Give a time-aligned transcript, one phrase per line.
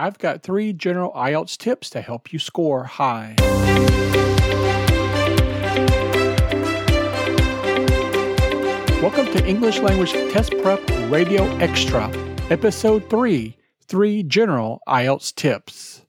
[0.00, 3.34] I've got three general IELTS tips to help you score high.
[9.02, 10.80] Welcome to English Language Test Prep
[11.10, 12.12] Radio Extra,
[12.48, 13.56] Episode 3
[13.88, 16.02] Three General IELTS Tips.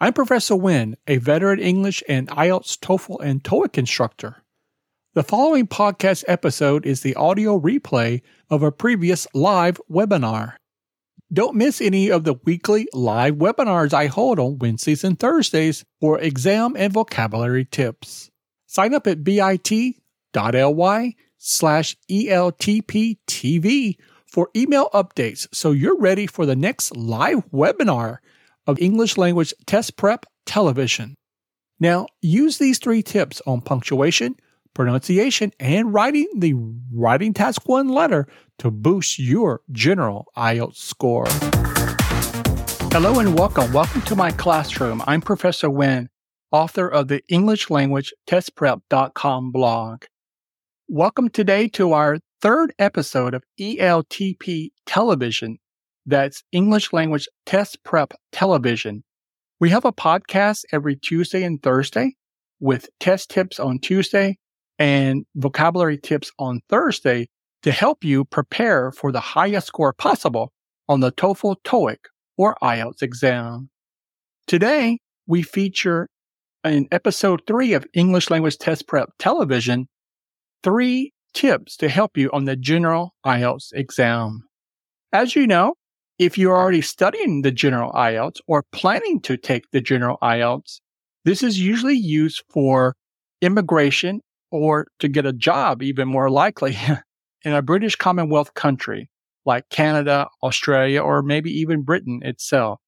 [0.00, 4.44] I'm Professor Winn, a veteran English and IELTS, TOEFL, and TOEIC instructor.
[5.12, 10.54] The following podcast episode is the audio replay of a previous live webinar.
[11.32, 16.20] Don't miss any of the weekly live webinars I hold on Wednesdays and Thursdays for
[16.20, 18.30] exam and vocabulary tips.
[18.66, 19.94] Sign up at bit.ly
[21.38, 28.18] slash ELTPTV for email updates so you're ready for the next live webinar
[28.68, 31.16] of English Language Test Prep Television.
[31.80, 34.36] Now, use these three tips on punctuation,
[34.76, 36.52] pronunciation, and writing the
[36.92, 41.24] Writing Task 1 letter to boost your general IELTS score.
[42.92, 43.72] Hello and welcome.
[43.72, 45.02] Welcome to my classroom.
[45.06, 46.10] I'm Professor Winn,
[46.52, 50.04] author of the English Language Test TestPrep.com blog.
[50.88, 55.58] Welcome today to our third episode of ELTP Television.
[56.04, 59.04] That's English Language Test Prep Television.
[59.58, 62.16] We have a podcast every Tuesday and Thursday
[62.60, 64.36] with test tips on Tuesday
[64.78, 67.28] and vocabulary tips on Thursday
[67.62, 70.52] to help you prepare for the highest score possible
[70.88, 71.98] on the TOEFL, TOEIC,
[72.36, 73.70] or IELTS exam.
[74.46, 76.08] Today, we feature
[76.64, 79.88] in episode three of English Language Test Prep Television,
[80.62, 84.44] three tips to help you on the general IELTS exam.
[85.12, 85.74] As you know,
[86.18, 90.80] if you're already studying the general IELTS or planning to take the general IELTS,
[91.24, 92.94] this is usually used for
[93.42, 94.20] immigration
[94.56, 96.76] or to get a job, even more likely,
[97.44, 99.10] in a British Commonwealth country
[99.44, 102.80] like Canada, Australia, or maybe even Britain itself.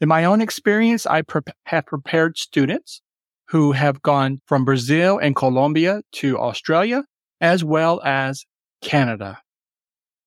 [0.00, 3.02] In my own experience, I pre- have prepared students
[3.48, 7.04] who have gone from Brazil and Colombia to Australia,
[7.40, 8.44] as well as
[8.80, 9.38] Canada.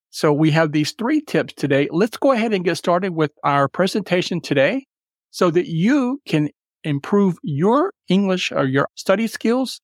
[0.09, 1.87] So we have these three tips today.
[1.91, 4.85] Let's go ahead and get started with our presentation today
[5.29, 6.49] so that you can
[6.83, 9.79] improve your English or your study skills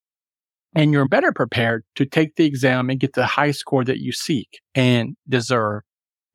[0.77, 4.11] and you're better prepared to take the exam and get the high score that you
[4.11, 5.81] seek and deserve.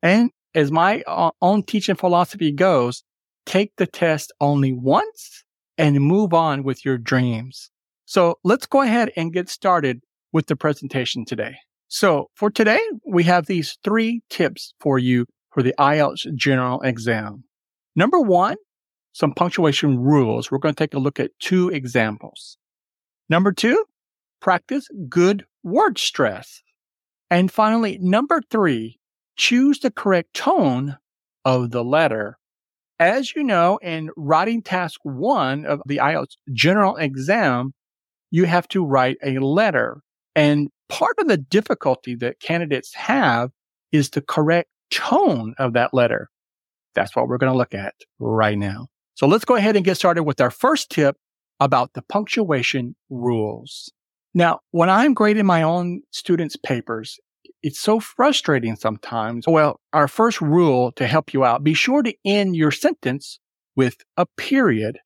[0.01, 3.05] And as my uh, own teaching philosophy goes,
[3.45, 5.45] take the test only once
[5.77, 7.71] and move on with your dreams.
[8.03, 10.01] So let's go ahead and get started
[10.33, 11.55] with the presentation today.
[11.87, 17.45] So for today, we have these three tips for you for the IELTS general exam.
[17.95, 18.57] Number one,
[19.13, 20.51] some punctuation rules.
[20.51, 22.57] We're going to take a look at two examples.
[23.29, 23.85] Number two,
[24.43, 26.61] practice good word stress.
[27.31, 28.99] And finally, number three,
[29.37, 30.97] choose the correct tone
[31.45, 32.37] of the letter.
[32.99, 37.73] As you know, in writing task one of the IELTS general exam,
[38.29, 40.01] you have to write a letter.
[40.35, 43.49] And part of the difficulty that candidates have
[43.91, 46.29] is the correct tone of that letter.
[46.93, 48.87] That's what we're going to look at right now.
[49.15, 51.15] So let's go ahead and get started with our first tip
[51.59, 53.91] about the punctuation rules.
[54.33, 57.19] Now, when I'm grading my own students' papers,
[57.61, 59.45] it's so frustrating sometimes.
[59.47, 63.39] Well, our first rule to help you out, be sure to end your sentence
[63.75, 64.99] with a period.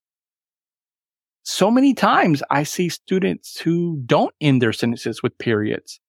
[1.43, 5.99] So many times I see students who don't end their sentences with periods.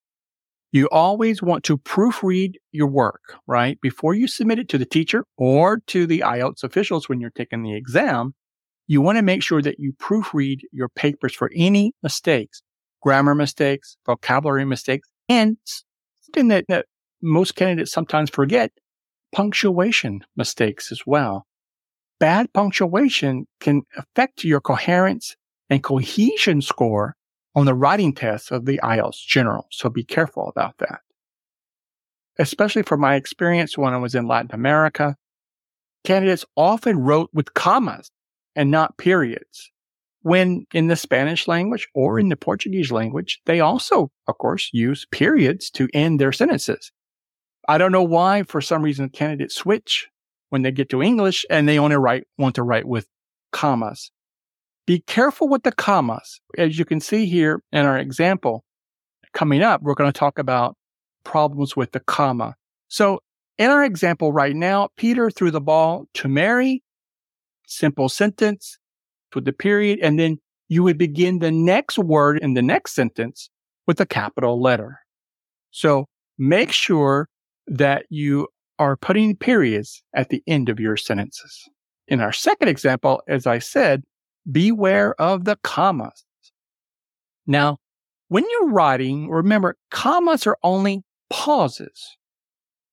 [0.71, 3.79] You always want to proofread your work, right?
[3.81, 7.63] Before you submit it to the teacher or to the IELTS officials when you're taking
[7.63, 8.33] the exam,
[8.87, 12.61] you want to make sure that you proofread your papers for any mistakes
[13.01, 15.57] grammar mistakes, vocabulary mistakes, and
[16.21, 16.85] something that, that
[17.21, 18.71] most candidates sometimes forget,
[19.33, 21.45] punctuation mistakes as well.
[22.19, 25.35] Bad punctuation can affect your coherence
[25.69, 27.15] and cohesion score
[27.55, 29.67] on the writing test of the IELTS general.
[29.71, 31.01] So be careful about that.
[32.37, 35.15] Especially from my experience when I was in Latin America,
[36.03, 38.11] candidates often wrote with commas
[38.55, 39.71] and not periods
[40.21, 45.05] when in the Spanish language or in the Portuguese language, they also, of course, use
[45.11, 46.91] periods to end their sentences.
[47.67, 50.07] I don't know why, for some reason, candidates switch
[50.49, 53.07] when they get to English and they only write, want to write with
[53.51, 54.11] commas.
[54.85, 56.41] Be careful with the commas.
[56.57, 58.65] As you can see here in our example
[59.33, 60.75] coming up, we're going to talk about
[61.23, 62.55] problems with the comma.
[62.87, 63.21] So
[63.59, 66.83] in our example right now, Peter threw the ball to Mary.
[67.67, 68.78] Simple sentence
[69.35, 70.37] with the period, and then
[70.67, 73.49] you would begin the next word in the next sentence
[73.87, 74.99] with a capital letter.
[75.71, 76.05] So
[76.37, 77.27] make sure
[77.67, 78.47] that you
[78.77, 81.69] are putting periods at the end of your sentences.
[82.09, 84.03] in our second example, as I said,
[84.51, 86.25] beware of the commas.
[87.45, 87.77] Now,
[88.27, 92.17] when you're writing, remember commas are only pauses.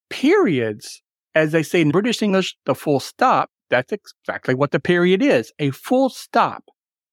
[0.09, 1.01] Periods,
[1.35, 5.51] as they say in British English, the full stop, that's exactly what the period is,
[5.59, 6.63] a full stop.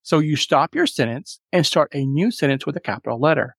[0.03, 3.57] So you stop your sentence and start a new sentence with a capital letter.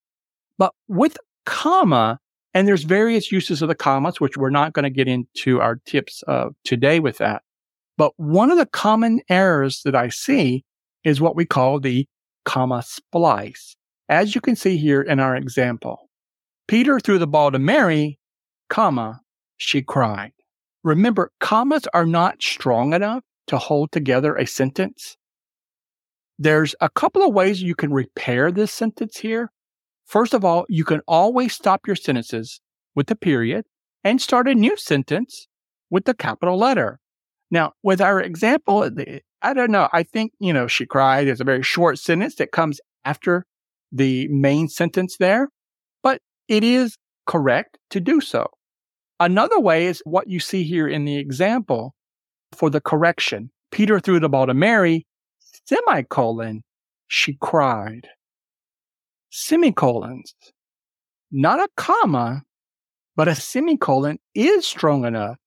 [0.58, 2.20] But with comma,
[2.54, 5.78] and there's various uses of the commas, which we're not going to get into our
[5.86, 7.42] tips of today with that.
[7.98, 10.64] But one of the common errors that I see
[11.04, 12.08] is what we call the
[12.46, 13.76] comma splice.
[14.08, 16.10] As you can see here in our example,
[16.68, 18.20] Peter threw the ball to Mary,
[18.70, 19.22] comma,
[19.58, 20.32] she cried.
[20.86, 25.18] Remember, commas are not strong enough to hold together a sentence.
[26.38, 29.52] There's a couple of ways you can repair this sentence here.
[30.06, 32.62] First of all, you can always stop your sentences
[32.94, 33.66] with a period
[34.04, 35.48] and start a new sentence
[35.90, 37.00] with the capital letter.
[37.50, 38.88] Now, with our example,
[39.42, 39.90] I don't know.
[39.92, 43.48] I think, you know, she cried is a very short sentence that comes after
[43.92, 45.50] the main sentence there,
[46.04, 46.96] but it is
[47.26, 48.46] correct to do so.
[49.20, 51.96] Another way is what you see here in the example
[52.52, 53.50] for the correction.
[53.72, 55.06] Peter threw the ball to Mary,
[55.66, 56.64] semicolon,
[57.08, 58.08] she cried.
[59.30, 60.34] Semicolons.
[61.32, 62.44] Not a comma,
[63.16, 65.38] but a semicolon is strong enough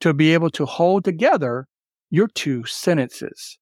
[0.00, 1.66] to be able to hold together
[2.10, 3.58] your two sentences.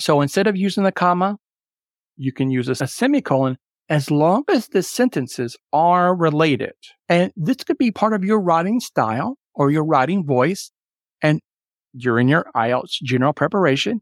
[0.00, 1.38] So instead of using the comma,
[2.16, 3.58] you can use a semicolon
[3.92, 6.72] as long as the sentences are related.
[7.10, 10.70] And this could be part of your writing style or your writing voice.
[11.20, 11.40] And
[11.94, 14.00] during your IELTS general preparation,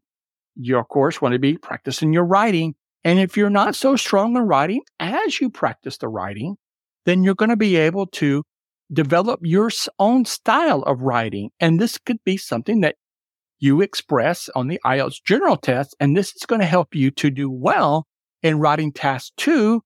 [0.54, 2.76] you of course want to be practicing your writing.
[3.02, 6.54] And if you're not so strong in writing as you practice the writing,
[7.04, 8.44] then you're going to be able to
[8.92, 11.50] develop your own style of writing.
[11.58, 12.94] And this could be something that
[13.58, 15.96] you express on the IELTS general test.
[15.98, 18.06] And this is going to help you to do well
[18.42, 19.82] in writing task two,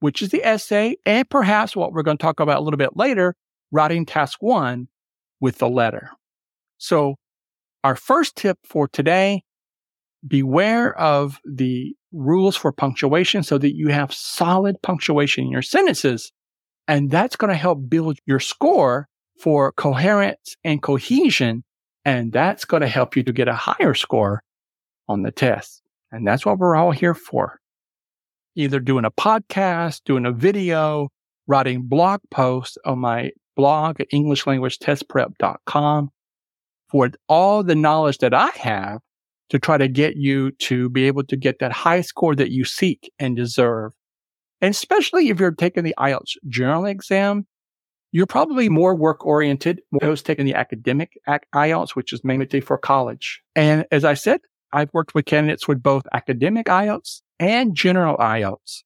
[0.00, 2.96] which is the essay, and perhaps what we're going to talk about a little bit
[2.96, 3.34] later,
[3.70, 4.88] writing task one
[5.40, 6.10] with the letter.
[6.78, 7.16] So
[7.84, 9.42] our first tip for today,
[10.26, 16.32] beware of the rules for punctuation so that you have solid punctuation in your sentences.
[16.88, 19.08] And that's going to help build your score
[19.40, 21.64] for coherence and cohesion.
[22.04, 24.42] And that's going to help you to get a higher score
[25.08, 25.82] on the test.
[26.10, 27.58] And that's what we're all here for
[28.56, 31.10] either doing a podcast, doing a video,
[31.46, 36.10] writing blog posts on my blog at EnglishLanguageTestPrep.com
[36.88, 39.00] for all the knowledge that I have
[39.50, 42.64] to try to get you to be able to get that high score that you
[42.64, 43.92] seek and deserve.
[44.60, 47.46] And especially if you're taking the IELTS general exam,
[48.12, 53.42] you're probably more work oriented, those taking the academic IELTS, which is mainly for college.
[53.54, 54.40] And as I said,
[54.72, 58.82] I've worked with candidates with both academic IELTS and general IELTS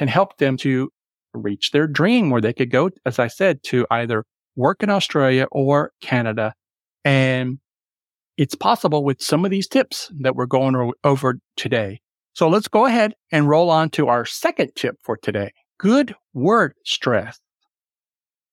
[0.00, 0.90] and help them to
[1.32, 4.24] reach their dream where they could go, as I said, to either
[4.56, 6.54] work in Australia or Canada.
[7.04, 7.58] And
[8.36, 12.00] it's possible with some of these tips that we're going over today.
[12.34, 15.52] So let's go ahead and roll on to our second tip for today.
[15.78, 17.38] Good word stress.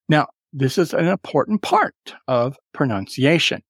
[0.07, 1.95] Now, this is an important part
[2.27, 3.61] of pronunciation,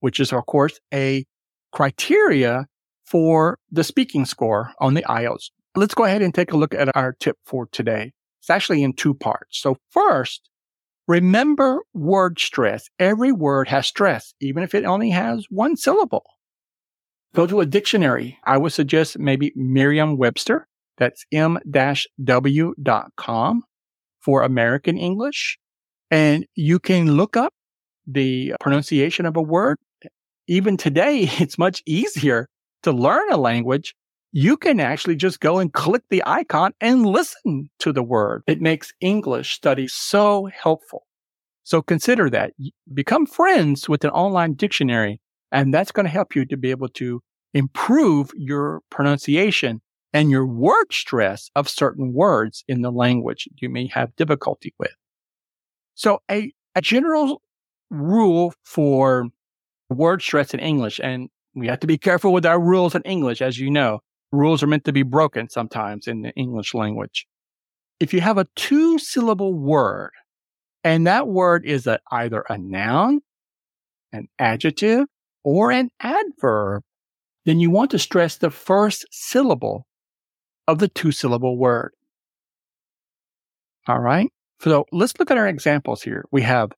[0.00, 1.24] which is of course a
[1.72, 2.66] criteria
[3.10, 5.50] for the speaking score on the IELTS.
[5.74, 8.12] Let's go ahead and take a look at our tip for today.
[8.40, 9.60] It's actually in two parts.
[9.60, 10.48] So first,
[11.08, 12.88] remember word stress.
[12.98, 16.24] Every word has stress, even if it only has one syllable.
[17.34, 18.38] Go to a dictionary.
[18.44, 20.66] I would suggest maybe Merriam-Webster.
[20.96, 21.62] That's m-w.com
[24.20, 25.58] for American English.
[26.10, 27.54] And you can look up
[28.06, 29.78] the pronunciation of a word.
[30.46, 32.48] Even today, it's much easier
[32.82, 33.94] to learn a language,
[34.32, 38.42] you can actually just go and click the icon and listen to the word.
[38.46, 41.06] It makes English study so helpful.
[41.64, 42.52] So consider that.
[42.92, 45.20] Become friends with an online dictionary,
[45.52, 47.20] and that's going to help you to be able to
[47.54, 49.80] improve your pronunciation
[50.12, 54.94] and your word stress of certain words in the language you may have difficulty with.
[55.94, 57.42] So a, a general
[57.90, 59.26] rule for
[59.88, 63.42] word stress in English, and we have to be careful with our rules in English,
[63.42, 64.00] as you know.
[64.32, 67.26] Rules are meant to be broken sometimes in the English language.
[67.98, 70.12] If you have a two syllable word,
[70.84, 73.20] and that word is a, either a noun,
[74.12, 75.06] an adjective,
[75.44, 76.82] or an adverb,
[77.44, 79.86] then you want to stress the first syllable
[80.68, 81.92] of the two syllable word.
[83.88, 84.30] All right.
[84.60, 86.24] So let's look at our examples here.
[86.30, 86.70] We have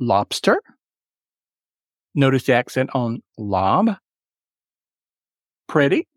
[0.00, 0.60] lobster,
[2.16, 3.90] Notice the accent on lob,
[5.68, 6.08] pretty,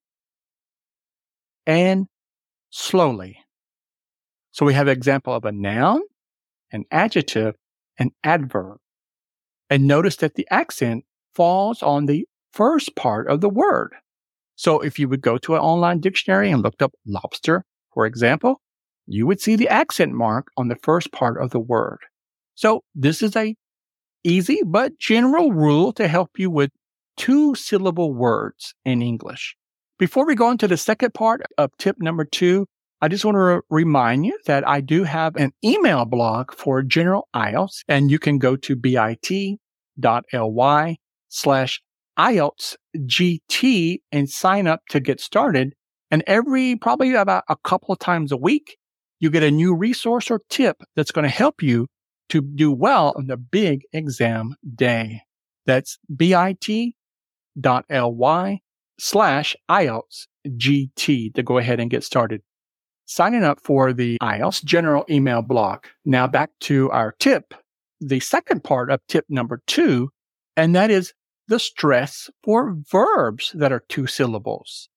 [1.68, 2.08] and
[2.70, 3.38] slowly.
[4.52, 6.02] So we have an example of a noun,
[6.72, 7.56] an adjective,
[8.00, 8.78] an adverb.
[9.70, 11.04] And notice that the accent
[11.36, 13.94] falls on the first part of the word.
[14.56, 18.62] So if you would go to an online dictionary and looked up lobster, for example,
[19.06, 22.00] you would see the accent mark on the first part of the word.
[22.56, 23.56] So this is a
[24.24, 26.72] easy but general rule to help you with
[27.18, 29.56] two syllable words in English.
[29.98, 32.66] Before we go into the second part of tip number two,
[33.02, 37.28] I just want to remind you that I do have an email blog for general
[37.36, 39.18] IELTS and you can go to bit.ly
[41.30, 41.82] slash
[42.18, 45.74] IELTS GT and sign up to get started.
[46.12, 48.78] And every probably about a couple of times a week,
[49.20, 51.88] you get a new resource or tip that's going to help you
[52.30, 55.22] to do well on the big exam day.
[55.66, 56.94] That's bit.ly
[59.00, 62.42] slash IELTS GT to go ahead and get started.
[63.06, 65.90] Signing up for the IELTS general email block.
[66.06, 67.54] Now back to our tip,
[68.00, 70.10] the second part of tip number two,
[70.56, 71.14] and that is
[71.48, 74.90] the stress for verbs that are two syllables.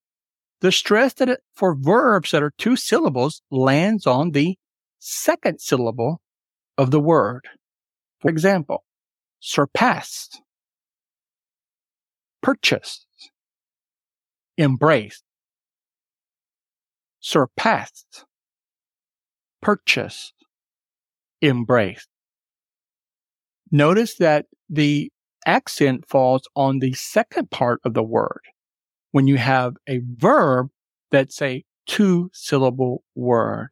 [0.61, 4.57] The stress that it, for verbs that are two syllables lands on the
[4.99, 6.21] second syllable
[6.77, 7.47] of the word.
[8.19, 8.83] For example,
[9.39, 10.41] surpassed,
[12.41, 13.05] purchased,
[14.57, 15.23] embraced,
[17.19, 18.25] surpassed,
[19.61, 20.33] purchased,
[21.41, 22.07] embraced.
[23.71, 25.11] Notice that the
[25.45, 28.41] accent falls on the second part of the word
[29.11, 30.69] when you have a verb
[31.11, 33.69] that's a two syllable word.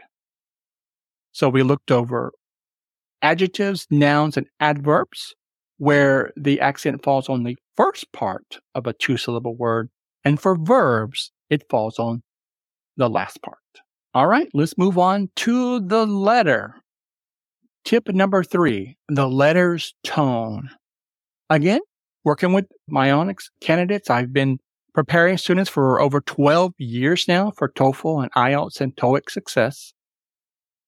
[1.31, 2.33] So we looked over
[3.21, 5.35] adjectives, nouns, and adverbs
[5.77, 9.89] where the accent falls on the first part of a two syllable word.
[10.23, 12.21] And for verbs, it falls on
[12.97, 13.57] the last part.
[14.13, 16.75] All right, let's move on to the letter.
[17.83, 20.69] Tip number three, the letter's tone.
[21.49, 21.79] Again,
[22.23, 24.59] working with Myonix candidates, I've been
[24.93, 29.93] preparing students for over 12 years now for TOEFL and IELTS and TOEIC success.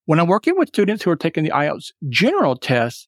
[0.05, 3.07] When I'm working with students who are taking the IELTS general test,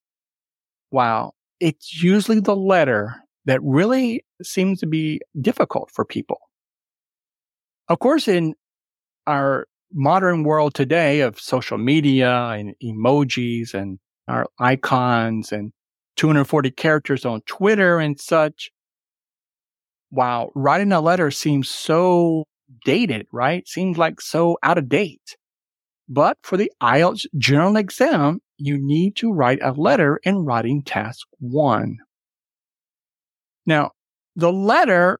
[0.91, 6.39] wow, it's usually the letter that really seems to be difficult for people.
[7.89, 8.55] Of course, in
[9.27, 15.71] our modern world today of social media and emojis and our icons and
[16.15, 18.71] 240 characters on Twitter and such.
[20.11, 22.45] Wow, writing a letter seems so
[22.83, 23.67] dated, right?
[23.67, 25.35] Seems like so out of date.
[26.07, 31.27] But for the IELTS general exam, you need to write a letter in writing task
[31.39, 31.97] one.
[33.65, 33.91] Now,
[34.35, 35.19] the letter,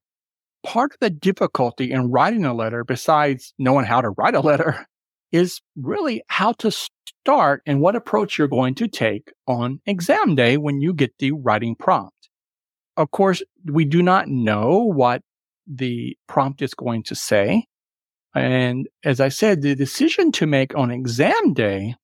[0.64, 4.86] part of the difficulty in writing a letter, besides knowing how to write a letter,
[5.32, 10.58] is really how to start and what approach you're going to take on exam day
[10.58, 12.30] when you get the writing prompt.
[12.96, 15.22] Of course, we do not know what
[15.68, 17.66] the prompt is going to say.
[18.36, 21.96] And as I said, the decision to make on exam day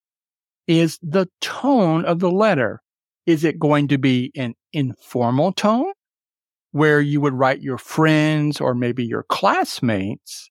[0.65, 2.81] is the tone of the letter.
[3.25, 5.91] Is it going to be an informal tone
[6.71, 10.49] where you would write your friends or maybe your classmates?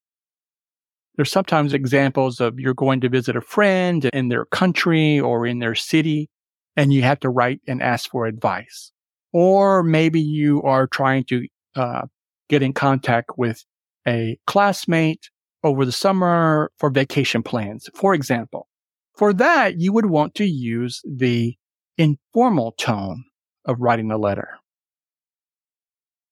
[1.16, 5.58] There's sometimes examples of you're going to visit a friend in their country or in
[5.58, 6.28] their city
[6.76, 8.92] and you have to write and ask for advice.
[9.32, 12.02] Or maybe you are trying to uh,
[12.48, 13.64] get in contact with
[14.06, 15.30] a classmate
[15.62, 18.66] over the summer for vacation plans, for example.
[19.14, 21.54] For that, you would want to use the
[21.98, 23.24] informal tone
[23.66, 24.48] of writing a letter.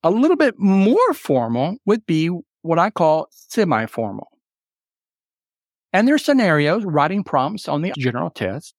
[0.03, 2.31] A little bit more formal would be
[2.63, 4.29] what I call semi-formal.
[5.93, 8.75] And there are scenarios, writing prompts on the general test,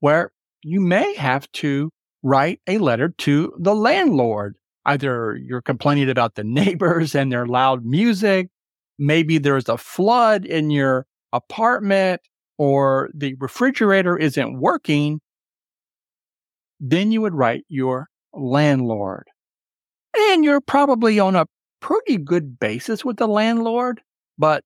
[0.00, 0.32] where
[0.62, 1.90] you may have to
[2.22, 4.56] write a letter to the landlord.
[4.86, 8.48] Either you're complaining about the neighbors and their loud music.
[8.98, 12.20] Maybe there's a flood in your apartment
[12.58, 15.20] or the refrigerator isn't working.
[16.80, 19.24] Then you would write your landlord.
[20.16, 21.46] And you're probably on a
[21.80, 24.00] pretty good basis with the landlord,
[24.38, 24.62] but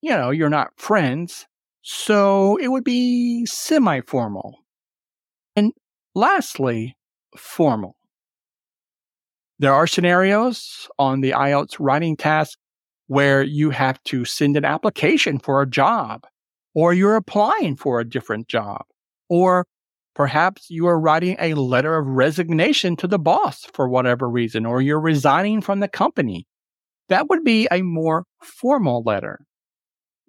[0.00, 1.46] you know, you're not friends.
[1.82, 4.58] So it would be semi formal.
[5.56, 5.72] And
[6.14, 6.96] lastly,
[7.36, 7.96] formal.
[9.58, 12.58] There are scenarios on the IELTS writing task
[13.08, 16.26] where you have to send an application for a job
[16.74, 18.84] or you're applying for a different job
[19.28, 19.66] or
[20.18, 24.82] Perhaps you are writing a letter of resignation to the boss for whatever reason, or
[24.82, 26.44] you're resigning from the company.
[27.08, 29.38] That would be a more formal letter.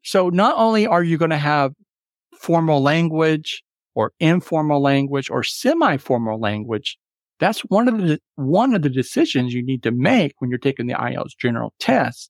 [0.03, 1.73] So not only are you going to have
[2.39, 3.63] formal language
[3.95, 6.99] or informal language or semi-formal language,
[7.39, 10.85] that's one of the one of the decisions you need to make when you're taking
[10.85, 12.29] the IELTS general test.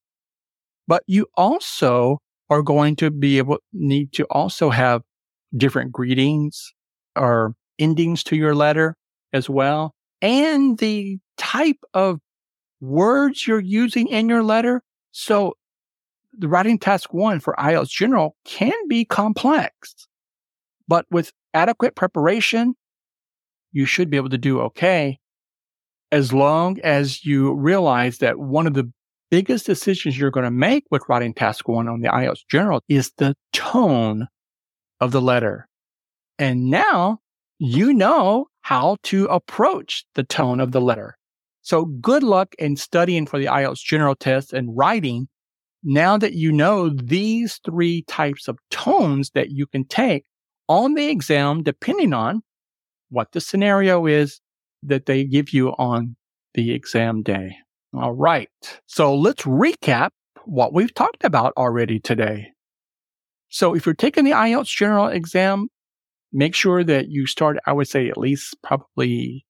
[0.90, 2.18] But you also
[2.50, 5.04] are going to be able need to also have
[5.56, 6.74] different greetings
[7.16, 8.96] or endings to your letter
[9.32, 12.20] as well and the type of
[12.82, 14.82] words you're using in your letter.
[15.12, 15.54] So
[16.36, 20.08] the writing task one for IELTS general can be complex,
[20.88, 22.74] but with adequate preparation
[23.72, 25.20] you should be able to do okay
[26.12, 28.92] as long as you realize that one of the
[29.30, 33.12] biggest decisions you're going to make with writing task one on the IELTS general is
[33.18, 34.28] the tone
[35.00, 35.68] of the letter.
[36.38, 37.20] And now
[37.60, 41.18] you know how to approach the tone of the letter.
[41.62, 45.28] So good luck in studying for the IELTS general test and writing.
[45.84, 50.26] Now that you know these three types of tones that you can take
[50.68, 52.42] on the exam, depending on
[53.10, 54.40] what the scenario is
[54.84, 56.16] that they give you on
[56.54, 57.58] the exam day.
[57.94, 58.50] All right.
[58.86, 60.10] So let's recap
[60.46, 62.52] what we've talked about already today.
[63.50, 65.70] So if you're taking the IELTS general exam,
[66.32, 69.46] make sure that you start, I would say at least probably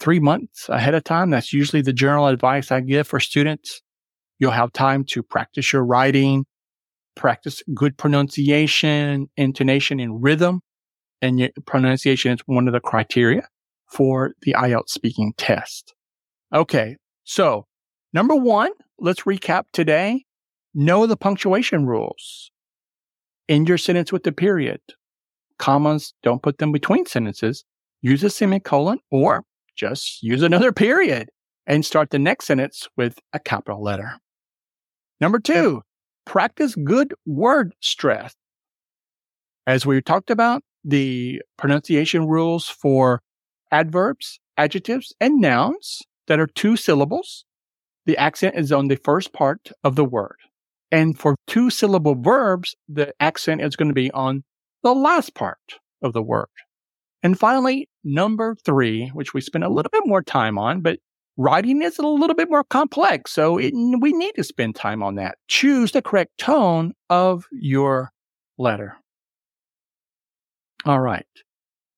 [0.00, 1.30] three months ahead of time.
[1.30, 3.80] That's usually the general advice I give for students.
[4.40, 6.46] You'll have time to practice your writing,
[7.14, 10.60] practice good pronunciation, intonation, and rhythm
[11.24, 13.48] and your pronunciation is one of the criteria
[13.90, 15.94] for the IELTS speaking test.
[16.52, 16.96] Okay.
[17.24, 17.66] So
[18.14, 20.24] number one, let's recap today.
[20.72, 22.50] Know the punctuation rules.
[23.48, 24.80] End your sentence with the period.
[25.58, 27.64] Commas, don't put them between sentences.
[28.00, 29.44] Use a semicolon or
[29.76, 31.28] just use another period
[31.66, 34.12] and start the next sentence with a capital letter.
[35.20, 35.82] Number two,
[36.24, 38.34] practice good word stress.
[39.66, 43.22] As we talked about, the pronunciation rules for
[43.70, 47.44] adverbs, adjectives, and nouns that are two syllables.
[48.06, 50.36] The accent is on the first part of the word.
[50.90, 54.44] And for two syllable verbs, the accent is going to be on
[54.82, 56.48] the last part of the word.
[57.22, 60.98] And finally, number three, which we spend a little bit more time on, but
[61.36, 63.32] writing is a little bit more complex.
[63.32, 65.38] So it, we need to spend time on that.
[65.48, 68.12] Choose the correct tone of your
[68.58, 68.98] letter.
[70.84, 71.26] All right.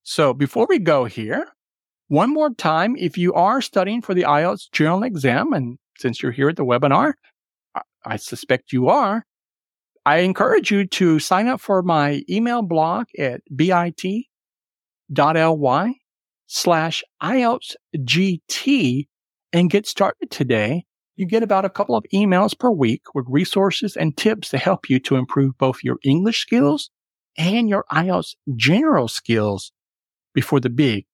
[0.05, 1.49] So before we go here,
[2.09, 6.33] one more time, if you are studying for the IELTS general exam, and since you're
[6.33, 7.15] here at the webinar,
[8.05, 9.25] I suspect you are,
[10.07, 14.29] I encourage you to sign up for my email blog at bit.ly
[16.47, 19.09] slash IELTS GT
[19.53, 20.85] and get started today.
[21.17, 24.89] You get about a couple of emails per week with resources and tips to help
[24.89, 26.91] you to improve both your English skills
[27.37, 29.73] and your IELTS general skills
[30.35, 31.07] before the big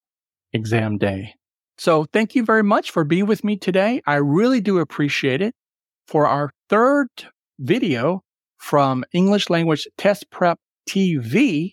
[0.53, 1.35] exam day.
[1.83, 4.03] So thank you very much for being with me today.
[4.07, 5.53] I really do appreciate it.
[6.07, 7.09] For our third
[7.59, 8.23] video
[8.59, 11.73] from English Language Test Prep TV,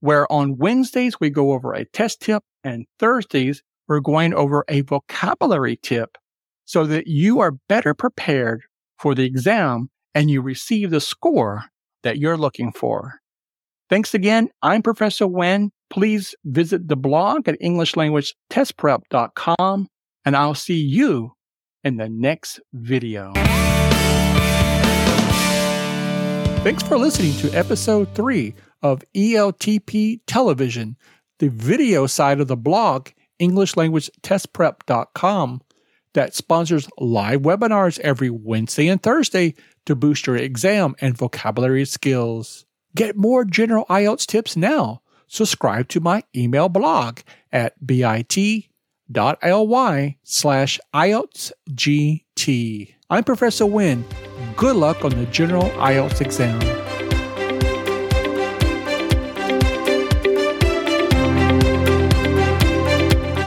[0.00, 4.82] where on Wednesdays we go over a test tip and Thursdays we're going over a
[4.82, 6.18] vocabulary tip
[6.66, 8.64] so that you are better prepared
[8.98, 11.64] for the exam and you receive the score
[12.02, 13.14] that you're looking for.
[13.88, 14.50] Thanks again.
[14.60, 15.70] I'm Professor Winn.
[15.90, 19.88] Please visit the blog at EnglishLanguageTestPrep.com
[20.24, 21.32] and I'll see you
[21.82, 23.32] in the next video.
[26.62, 30.96] Thanks for listening to episode three of ELTP Television,
[31.38, 33.08] the video side of the blog,
[33.40, 35.62] EnglishLanguageTestPrep.com,
[36.14, 39.54] that sponsors live webinars every Wednesday and Thursday
[39.86, 42.66] to boost your exam and vocabulary skills.
[42.94, 45.00] Get more general IELTS tips now.
[45.28, 47.20] Subscribe to my email blog
[47.52, 48.68] at bit.ly
[50.24, 52.24] slash IELTSGT.
[53.10, 54.04] I'm Professor Winn.
[54.56, 56.77] Good luck on the general IELTS exam.